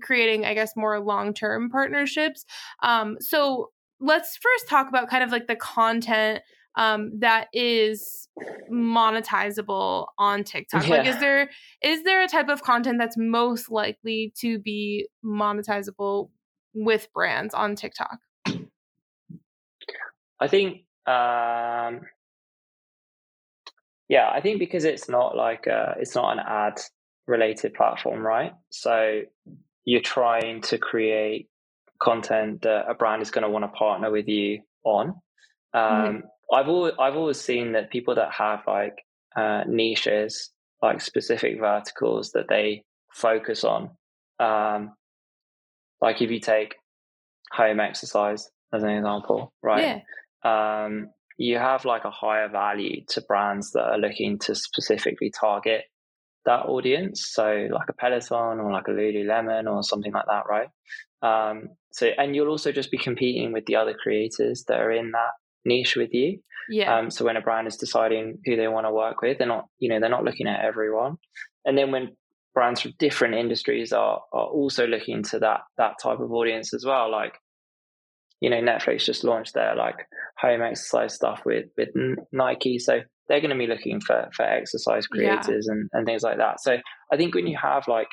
[0.00, 2.44] creating, I guess, more long term partnerships.
[2.82, 6.42] Um, so let's first talk about kind of like the content
[6.76, 8.28] um, that is
[8.70, 10.86] monetizable on TikTok?
[10.86, 10.98] Yeah.
[10.98, 11.50] Like, is there
[11.82, 16.30] is there a type of content that's most likely to be monetizable
[16.74, 18.18] with brands on TikTok?
[20.40, 22.02] I think, um,
[24.08, 26.80] yeah, I think because it's not like a, it's not an ad
[27.26, 28.52] related platform, right?
[28.70, 29.22] So
[29.84, 31.48] you're trying to create
[32.00, 35.14] content that a brand is going to want to partner with you on.
[35.74, 35.78] Mm-hmm.
[35.78, 36.54] Um, mm-hmm.
[36.54, 39.02] I've always I've always seen that people that have like
[39.36, 40.50] uh, niches,
[40.82, 43.90] like specific verticals that they focus on.
[44.38, 44.92] Um,
[46.00, 46.76] like if you take
[47.50, 49.82] home exercise as an example, right?
[49.82, 49.98] Yeah.
[50.44, 55.82] Um, you have like a higher value to brands that are looking to specifically target
[56.46, 57.28] that audience.
[57.32, 60.68] So like a Peloton or like a Lululemon or something like that, right?
[61.22, 65.10] Um, so and you'll also just be competing with the other creators that are in
[65.12, 65.32] that
[65.64, 66.38] niche with you.
[66.68, 66.96] Yeah.
[66.96, 69.66] Um, so when a brand is deciding who they want to work with, they're not,
[69.78, 71.16] you know, they're not looking at everyone.
[71.64, 72.16] And then when
[72.54, 76.84] brands from different industries are are also looking to that that type of audience as
[76.84, 77.34] well, like
[78.40, 80.06] you know, Netflix just launched their like
[80.38, 81.88] home exercise stuff with with
[82.32, 85.72] Nike, so they're going to be looking for for exercise creators yeah.
[85.72, 86.60] and and things like that.
[86.60, 86.78] So
[87.12, 88.08] I think when you have like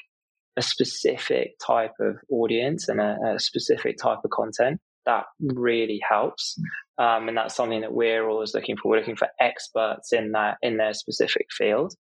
[0.56, 6.60] a specific type of audience and a, a specific type of content, that really helps.
[6.98, 8.90] Um, and that's something that we're always looking for.
[8.90, 11.94] We're looking for experts in that in their specific field.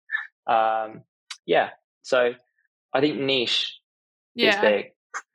[0.46, 1.02] Um,
[1.46, 1.70] yeah.
[2.02, 2.32] So
[2.94, 3.78] I think niche
[4.34, 4.50] yeah.
[4.50, 4.84] is big.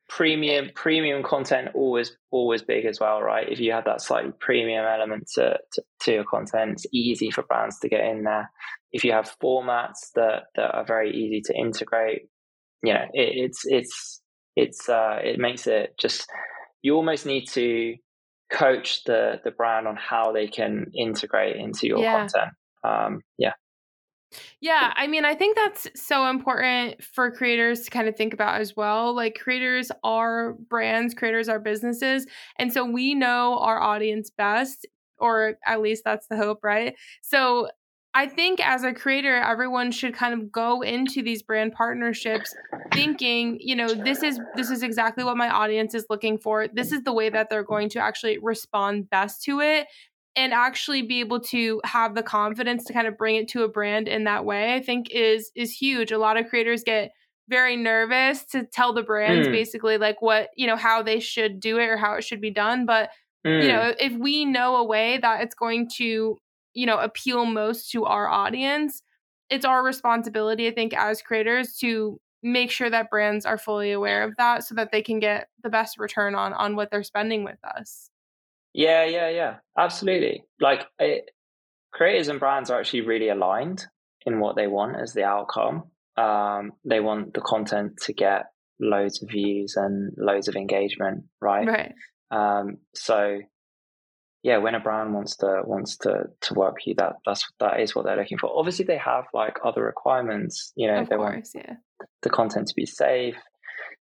[0.10, 3.48] Premium premium content always always big as well, right?
[3.50, 7.44] If you have that slightly premium element to, to, to your content, it's easy for
[7.44, 8.50] brands to get in there.
[8.92, 12.30] If you have formats that, that are very easy to integrate,
[12.84, 14.22] you know, it, it's it's
[14.56, 16.26] it's uh, it makes it just
[16.82, 17.96] you almost need to
[18.52, 22.18] coach the the brand on how they can integrate into your yeah.
[22.20, 22.54] content.
[22.84, 23.54] Um, yeah.
[24.60, 28.60] Yeah, I mean, I think that's so important for creators to kind of think about
[28.60, 29.16] as well.
[29.16, 32.26] Like, creators are brands, creators are businesses.
[32.58, 34.86] And so we know our audience best,
[35.18, 36.96] or at least that's the hope, right?
[37.22, 37.70] So
[38.14, 42.54] I think as a creator, everyone should kind of go into these brand partnerships
[42.94, 46.68] thinking, you know, this is this is exactly what my audience is looking for.
[46.68, 49.88] This is the way that they're going to actually respond best to it
[50.38, 53.68] and actually be able to have the confidence to kind of bring it to a
[53.68, 54.74] brand in that way.
[54.74, 56.12] I think is is huge.
[56.12, 57.12] A lot of creators get
[57.50, 59.52] very nervous to tell the brands mm.
[59.52, 62.52] basically like what, you know, how they should do it or how it should be
[62.52, 63.10] done, but
[63.46, 63.62] mm.
[63.62, 66.38] you know, if we know a way that it's going to
[66.78, 69.02] you know appeal most to our audience
[69.50, 74.24] it's our responsibility i think as creators to make sure that brands are fully aware
[74.24, 77.44] of that so that they can get the best return on on what they're spending
[77.44, 78.12] with us
[78.78, 81.30] yeah yeah yeah absolutely like it,
[81.92, 83.86] creators and brands are actually really aligned
[84.26, 85.84] in what they want as the outcome
[86.16, 88.46] um, they want the content to get
[88.80, 91.94] loads of views and loads of engagement right right
[92.32, 93.40] um, so
[94.44, 97.80] yeah, when a brand wants to wants to to work with you, that that's that
[97.80, 98.50] is what they're looking for.
[98.58, 100.72] Obviously, they have like other requirements.
[100.76, 101.76] You know, of they course, want yeah.
[102.22, 103.36] the content to be safe.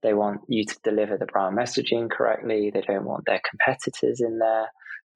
[0.03, 2.71] They want you to deliver the brand messaging correctly.
[2.71, 4.67] They don't want their competitors in there.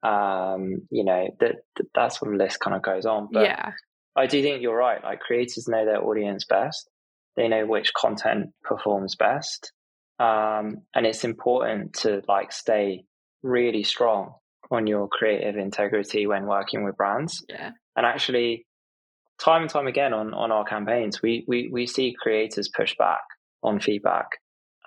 [0.04, 1.58] Um, you know, that
[1.94, 3.30] that sort of list kind of goes on.
[3.32, 3.72] But yeah.
[4.16, 5.04] I do think you're right.
[5.04, 6.90] Like creators know their audience best.
[7.36, 9.72] They know which content performs best.
[10.20, 13.06] Um, and it's important to like stay
[13.44, 14.34] really strong
[14.70, 17.44] on your creative integrity when working with brands.
[17.50, 17.72] Yeah.
[17.96, 18.66] And actually,
[19.40, 23.22] time and time again on, on our campaigns, we, we, we see creators push back
[23.64, 24.28] on feedback.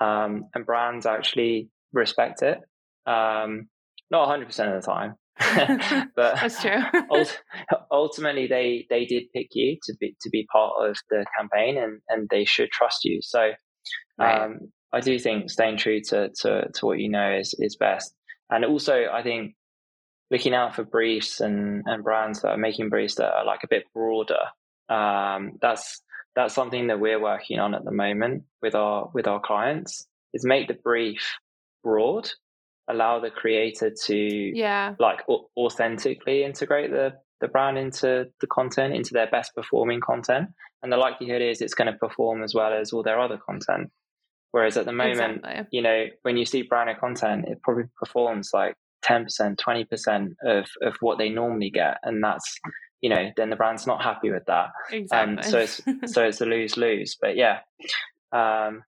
[0.00, 2.59] Um, and brands actually respect it.
[3.07, 3.68] Um,
[4.11, 5.14] not 100% of the time.
[6.16, 6.80] but that's true.
[7.90, 12.00] ultimately, they they did pick you to be to be part of the campaign, and
[12.09, 13.18] and they should trust you.
[13.20, 13.50] So,
[14.16, 14.44] right.
[14.44, 14.59] um,
[14.92, 18.14] I do think staying true to, to to what you know is is best.
[18.48, 19.54] And also, I think
[20.30, 23.68] looking out for briefs and, and brands that are making briefs that are like a
[23.68, 24.38] bit broader.
[24.88, 26.00] Um, that's
[26.36, 30.44] that's something that we're working on at the moment with our with our clients is
[30.44, 31.37] make the brief
[31.82, 32.28] broad,
[32.88, 35.20] allow the creator to yeah like
[35.56, 40.48] authentically integrate the the brand into the content into their best performing content,
[40.82, 43.90] and the likelihood is it's going to perform as well as all their other content.
[44.52, 45.66] Whereas at the moment, exactly.
[45.72, 50.94] you know, when you see branded content, it probably performs like 10%, 20% of, of
[51.00, 51.98] what they normally get.
[52.04, 52.60] And that's,
[53.00, 54.70] you know, then the brand's not happy with that.
[54.90, 55.36] Exactly.
[55.36, 55.80] Um, so it's,
[56.12, 57.60] so it's a lose lose, but yeah.
[58.32, 58.82] Um,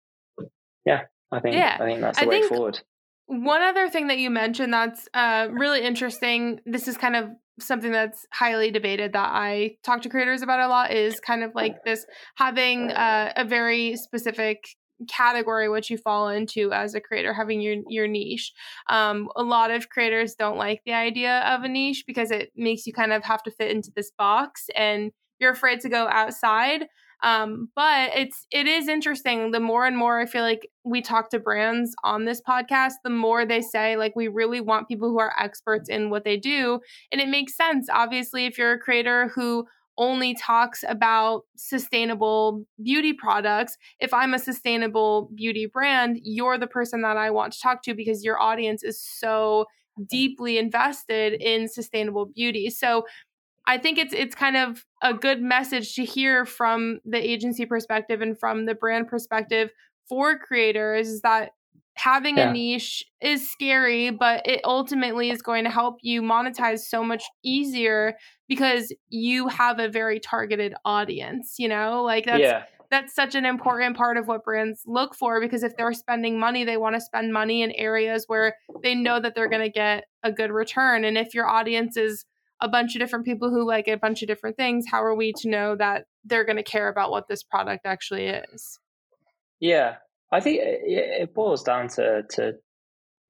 [0.85, 1.03] yeah,
[1.33, 1.77] I think, yeah.
[1.81, 2.81] I think that's the I way forward.
[3.27, 6.61] One other thing that you mentioned that's uh, really interesting.
[6.65, 10.69] This is kind of something that's highly debated that I talk to creators about a
[10.69, 12.05] lot is kind of like this
[12.37, 14.65] having uh, a very specific
[15.09, 18.53] category which you fall into as a creator having your your niche
[18.89, 22.87] um, a lot of creators don't like the idea of a niche because it makes
[22.87, 26.87] you kind of have to fit into this box and you're afraid to go outside
[27.23, 29.51] um, but it's it is interesting.
[29.51, 33.11] The more and more I feel like we talk to brands on this podcast, the
[33.11, 36.81] more they say like we really want people who are experts in what they do,
[37.11, 37.89] and it makes sense.
[37.91, 39.67] Obviously, if you're a creator who
[39.99, 43.77] only talks about sustainable beauty products.
[44.01, 47.95] If I'm a sustainable beauty brand, you're the person that I want to talk to
[47.95, 49.67] because your audience is so
[50.09, 52.69] deeply invested in sustainable beauty.
[52.71, 53.07] So
[53.67, 58.21] I think it's it's kind of a good message to hear from the agency perspective
[58.21, 59.71] and from the brand perspective
[60.09, 61.51] for creators is that
[61.97, 62.51] having yeah.
[62.51, 67.25] a niche is scary, but it ultimately is going to help you monetize so much
[67.43, 68.15] easier
[68.49, 72.03] because you have a very targeted audience, you know?
[72.03, 72.65] Like that's yeah.
[72.91, 76.65] that's such an important part of what brands look for because if they're spending money,
[76.65, 80.05] they want to spend money in areas where they know that they're going to get
[80.23, 81.03] a good return.
[81.05, 82.27] And if your audience is
[82.61, 85.33] a bunch of different people who like a bunch of different things, how are we
[85.39, 88.79] to know that they're going to care about what this product actually is?
[89.61, 89.97] Yeah,
[90.33, 92.55] I think it, boils down to to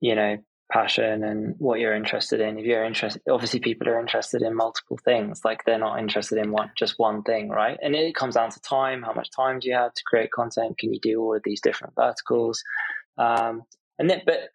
[0.00, 0.38] you know
[0.72, 2.58] passion and what you're interested in.
[2.58, 5.42] If you're interested, obviously people are interested in multiple things.
[5.44, 7.78] Like they're not interested in one just one thing, right?
[7.82, 9.02] And it comes down to time.
[9.02, 10.78] How much time do you have to create content?
[10.78, 12.62] Can you do all of these different verticals?
[13.18, 13.62] Um,
[13.98, 14.50] and then, but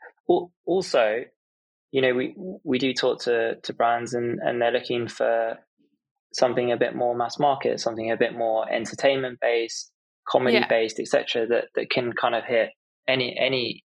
[0.65, 1.23] also
[1.91, 2.33] you know, we
[2.63, 5.57] we do talk to to brands and and they're looking for
[6.33, 9.91] something a bit more mass market, something a bit more entertainment based,
[10.27, 10.67] comedy yeah.
[10.67, 11.47] based, etc.
[11.47, 12.69] That that can kind of hit
[13.07, 13.83] any any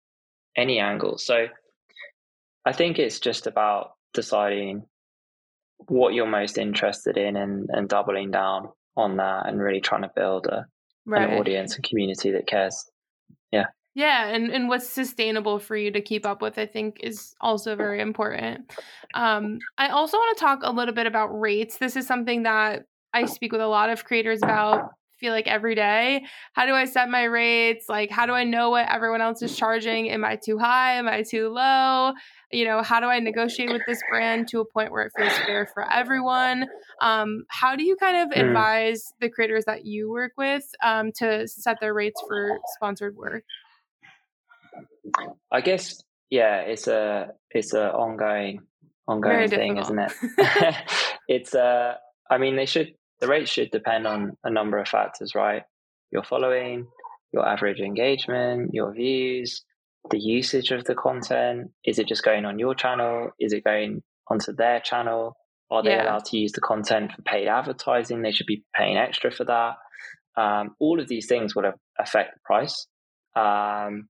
[0.56, 1.18] any angle.
[1.18, 1.46] So
[2.64, 4.84] I think it's just about deciding
[5.88, 10.10] what you're most interested in and and doubling down on that and really trying to
[10.14, 10.66] build a
[11.06, 11.30] right.
[11.30, 12.90] an audience and community that cares.
[13.52, 13.66] Yeah.
[13.94, 17.76] Yeah, and, and what's sustainable for you to keep up with, I think, is also
[17.76, 18.70] very important.
[19.14, 21.78] Um, I also want to talk a little bit about rates.
[21.78, 22.84] This is something that
[23.14, 24.90] I speak with a lot of creators about
[25.26, 26.24] feel like every day.
[26.52, 27.86] How do I set my rates?
[27.88, 30.08] Like, how do I know what everyone else is charging?
[30.08, 30.92] Am I too high?
[30.92, 32.12] Am I too low?
[32.52, 35.36] You know, how do I negotiate with this brand to a point where it feels
[35.38, 36.66] fair for everyone?
[37.02, 38.46] Um, how do you kind of mm.
[38.46, 43.42] advise the creators that you work with um, to set their rates for sponsored work?
[45.50, 48.60] I guess yeah, it's a it's a ongoing
[49.08, 50.12] ongoing thing, isn't it?
[51.28, 51.94] it's uh
[52.30, 55.62] I mean they should the rates should depend on a number of factors, right?
[56.10, 56.86] Your following,
[57.32, 59.64] your average engagement, your views,
[60.10, 61.70] the usage of the content.
[61.84, 63.30] Is it just going on your channel?
[63.40, 65.36] Is it going onto their channel?
[65.70, 66.04] Are they yeah.
[66.04, 68.22] allowed to use the content for paid advertising?
[68.22, 69.74] They should be paying extra for that.
[70.36, 72.86] Um, all of these things will affect the price.
[73.34, 74.08] Um,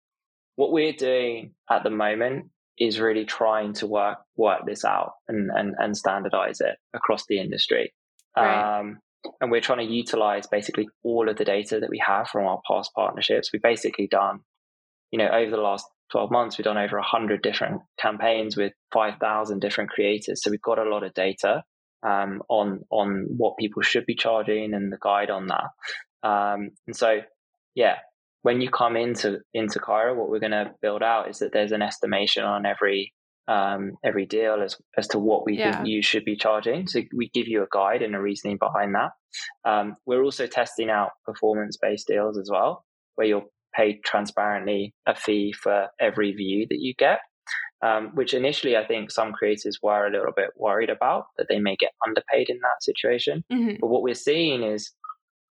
[0.56, 2.46] what we're doing at the moment
[2.78, 7.38] is really trying to work work this out and and, and standardize it across the
[7.38, 7.92] industry.
[8.36, 8.80] Right.
[8.80, 8.98] Um,
[9.40, 12.60] and we're trying to utilize basically all of the data that we have from our
[12.66, 13.50] past partnerships.
[13.52, 14.40] We've basically done,
[15.10, 19.60] you know, over the last 12 months, we've done over 100 different campaigns with 5,000
[19.60, 20.42] different creators.
[20.42, 21.64] So we've got a lot of data
[22.06, 25.70] um, on on what people should be charging and the guide on that.
[26.22, 27.20] Um, and so,
[27.74, 27.96] yeah,
[28.42, 31.72] when you come into into Kyra, what we're going to build out is that there's
[31.72, 33.12] an estimation on every
[33.48, 35.76] um, every deal as as to what we yeah.
[35.76, 36.86] think you should be charging.
[36.86, 39.10] So we give you a guide and a reasoning behind that.
[39.68, 42.84] Um, we're also testing out performance based deals as well,
[43.14, 47.20] where you're paid transparently a fee for every view that you get.
[47.82, 51.60] Um, which initially I think some creators were a little bit worried about that they
[51.60, 53.44] may get underpaid in that situation.
[53.52, 53.76] Mm-hmm.
[53.80, 54.92] But what we're seeing is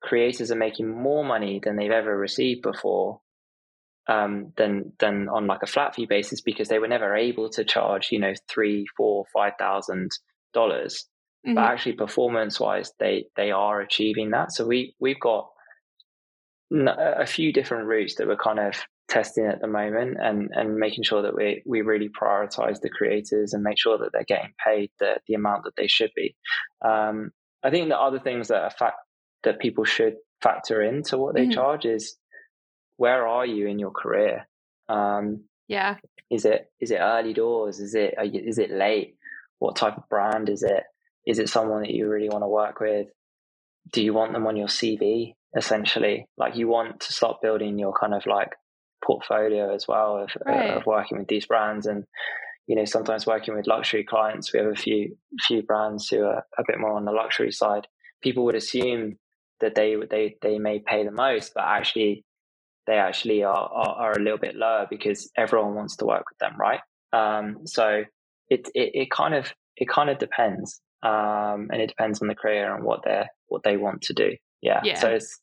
[0.02, 3.20] creators are making more money than they've ever received before
[4.08, 7.64] um, than than on like a flat fee basis because they were never able to
[7.64, 10.10] charge you know three four five thousand
[10.54, 11.06] dollars
[11.46, 11.54] mm-hmm.
[11.54, 15.48] but actually performance wise they they are achieving that so we we've got
[16.70, 18.74] a few different routes that we're kind of
[19.08, 23.54] testing at the moment and and making sure that we we really prioritize the creators
[23.54, 26.34] and make sure that they're getting paid the the amount that they should be
[26.84, 27.30] um,
[27.62, 28.96] I think the other things that affect
[29.44, 31.52] that people should factor into what they mm-hmm.
[31.52, 32.16] charge is
[32.98, 34.46] where are you in your career?
[34.88, 35.96] Um, Yeah.
[36.30, 37.80] Is it is it early doors?
[37.80, 39.16] Is it is it late?
[39.60, 40.82] What type of brand is it?
[41.26, 43.06] Is it someone that you really want to work with?
[43.92, 45.34] Do you want them on your CV?
[45.56, 48.52] Essentially, like you want to start building your kind of like
[49.02, 50.76] portfolio as well of, right.
[50.76, 52.04] of working with these brands and
[52.66, 56.44] you know sometimes working with luxury clients we have a few few brands who are
[56.58, 57.86] a bit more on the luxury side
[58.22, 59.16] people would assume
[59.60, 62.24] that they they they may pay the most but actually
[62.88, 66.38] they actually are, are, are a little bit lower because everyone wants to work with
[66.38, 66.80] them right
[67.12, 68.02] um, so
[68.48, 72.34] it, it it kind of it kind of depends um, and it depends on the
[72.34, 74.98] career and what they what they want to do yeah, yeah.
[74.98, 75.40] so it's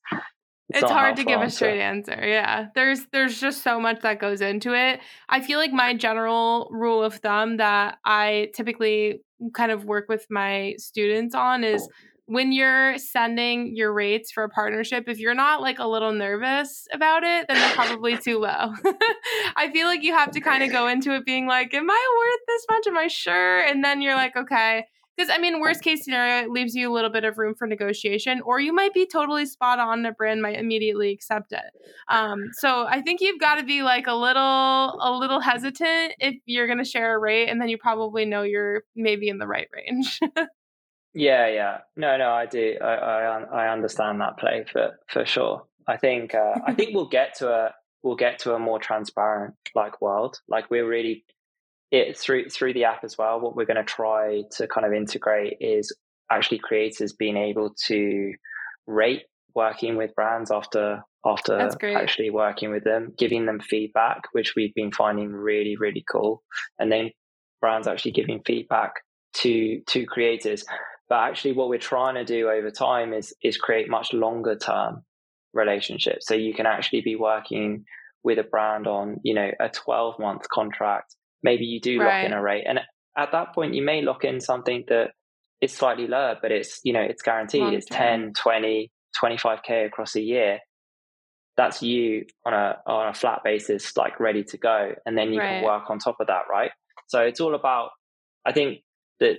[0.69, 2.19] it's, it's hard to give a straight answer.
[2.27, 2.67] Yeah.
[2.73, 4.99] There's there's just so much that goes into it.
[5.29, 9.21] I feel like my general rule of thumb that I typically
[9.53, 11.87] kind of work with my students on is
[12.27, 16.87] when you're sending your rates for a partnership, if you're not like a little nervous
[16.91, 18.49] about it, then they're probably too low.
[19.55, 22.15] I feel like you have to kind of go into it being like, Am I
[22.19, 22.87] worth this much?
[22.87, 23.59] Am I sure?
[23.61, 26.93] And then you're like, Okay, because I mean, worst case scenario, it leaves you a
[26.93, 29.99] little bit of room for negotiation, or you might be totally spot on.
[29.99, 31.63] And a brand might immediately accept it.
[32.09, 36.35] Um, so I think you've got to be like a little, a little hesitant if
[36.45, 39.47] you're going to share a rate, and then you probably know you're maybe in the
[39.47, 40.19] right range.
[41.15, 42.75] yeah, yeah, no, no, I do.
[42.81, 45.65] I, I, I understand that play for for sure.
[45.87, 49.55] I think uh, I think we'll get to a we'll get to a more transparent
[49.73, 50.39] like world.
[50.49, 51.23] Like we're really
[51.89, 53.39] it through through the app as well.
[53.39, 55.95] What we're going to try to kind of integrate is
[56.29, 58.33] actually creators being able to
[58.85, 59.23] rate
[59.55, 61.57] working with brands after after
[61.95, 66.43] actually working with them, giving them feedback, which we've been finding really really cool,
[66.77, 67.11] and then
[67.61, 68.95] brands actually giving feedback
[69.35, 70.65] to to creators.
[71.07, 75.03] But actually, what we're trying to do over time is is create much longer term
[75.53, 76.25] relationships.
[76.27, 77.85] So you can actually be working
[78.23, 82.23] with a brand on you know a 12 month contract maybe you do right.
[82.23, 82.65] lock in a rate.
[82.67, 82.79] And
[83.17, 85.11] at that point, you may lock in something that
[85.61, 87.61] is slightly lower, but it's, you know, it's guaranteed.
[87.61, 88.33] Long it's term.
[88.33, 88.91] 10, 20,
[89.23, 90.59] 25K across a year.
[91.55, 94.91] That's you on a, on a flat basis, like ready to go.
[95.05, 95.61] And then you right.
[95.61, 96.71] can work on top of that, right?
[97.07, 97.91] So it's all about,
[98.45, 98.79] I think
[99.21, 99.37] that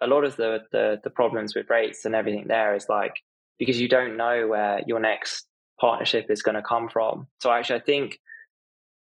[0.00, 3.14] a lot of the, the, the problems with rates and everything there is like,
[3.58, 5.46] because you don't know where your next
[5.80, 7.26] partnership is going to come from.
[7.40, 8.18] So actually, I think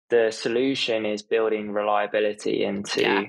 [0.09, 3.23] the solution is building reliability into yeah.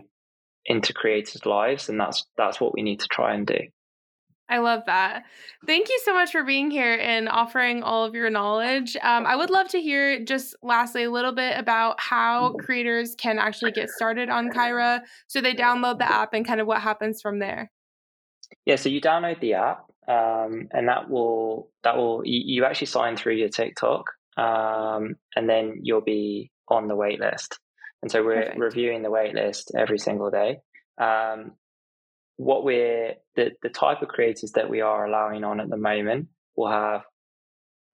[0.67, 3.59] into creators' lives, and that's that's what we need to try and do.
[4.49, 5.25] I love that.
[5.67, 8.97] Thank you so much for being here and offering all of your knowledge.
[8.97, 13.39] Um, I would love to hear just lastly a little bit about how creators can
[13.39, 15.01] actually get started on Kyra.
[15.27, 17.71] So they download the app and kind of what happens from there.
[18.65, 22.87] Yeah, so you download the app, um, and that will that will you, you, actually
[22.87, 24.07] sign through your TikTok,
[24.39, 27.59] um, and then you'll be on the wait list.
[28.03, 28.59] And so we're Perfect.
[28.59, 30.61] reviewing the wait list every single day.
[30.99, 31.53] Um,
[32.39, 36.29] what we're the, the type of creators that we are allowing on at the moment
[36.57, 37.03] will have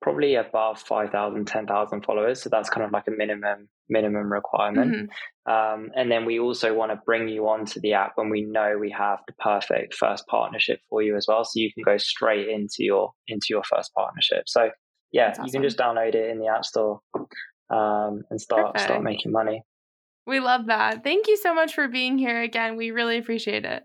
[0.01, 2.43] probably above 5,000, 10,000 followers.
[2.43, 4.95] So that's kind of like a minimum minimum requirement.
[4.95, 5.53] Mm-hmm.
[5.53, 8.77] Um, and then we also want to bring you onto the app when we know
[8.79, 11.45] we have the perfect first partnership for you as well.
[11.45, 14.45] So you can go straight into your into your first partnership.
[14.47, 14.71] So
[15.11, 15.47] yeah, awesome.
[15.47, 17.01] you can just download it in the app store
[17.71, 18.85] um, and start Perfect.
[18.85, 19.63] start making money.
[20.27, 21.03] We love that.
[21.03, 22.77] Thank you so much for being here again.
[22.77, 23.85] We really appreciate it.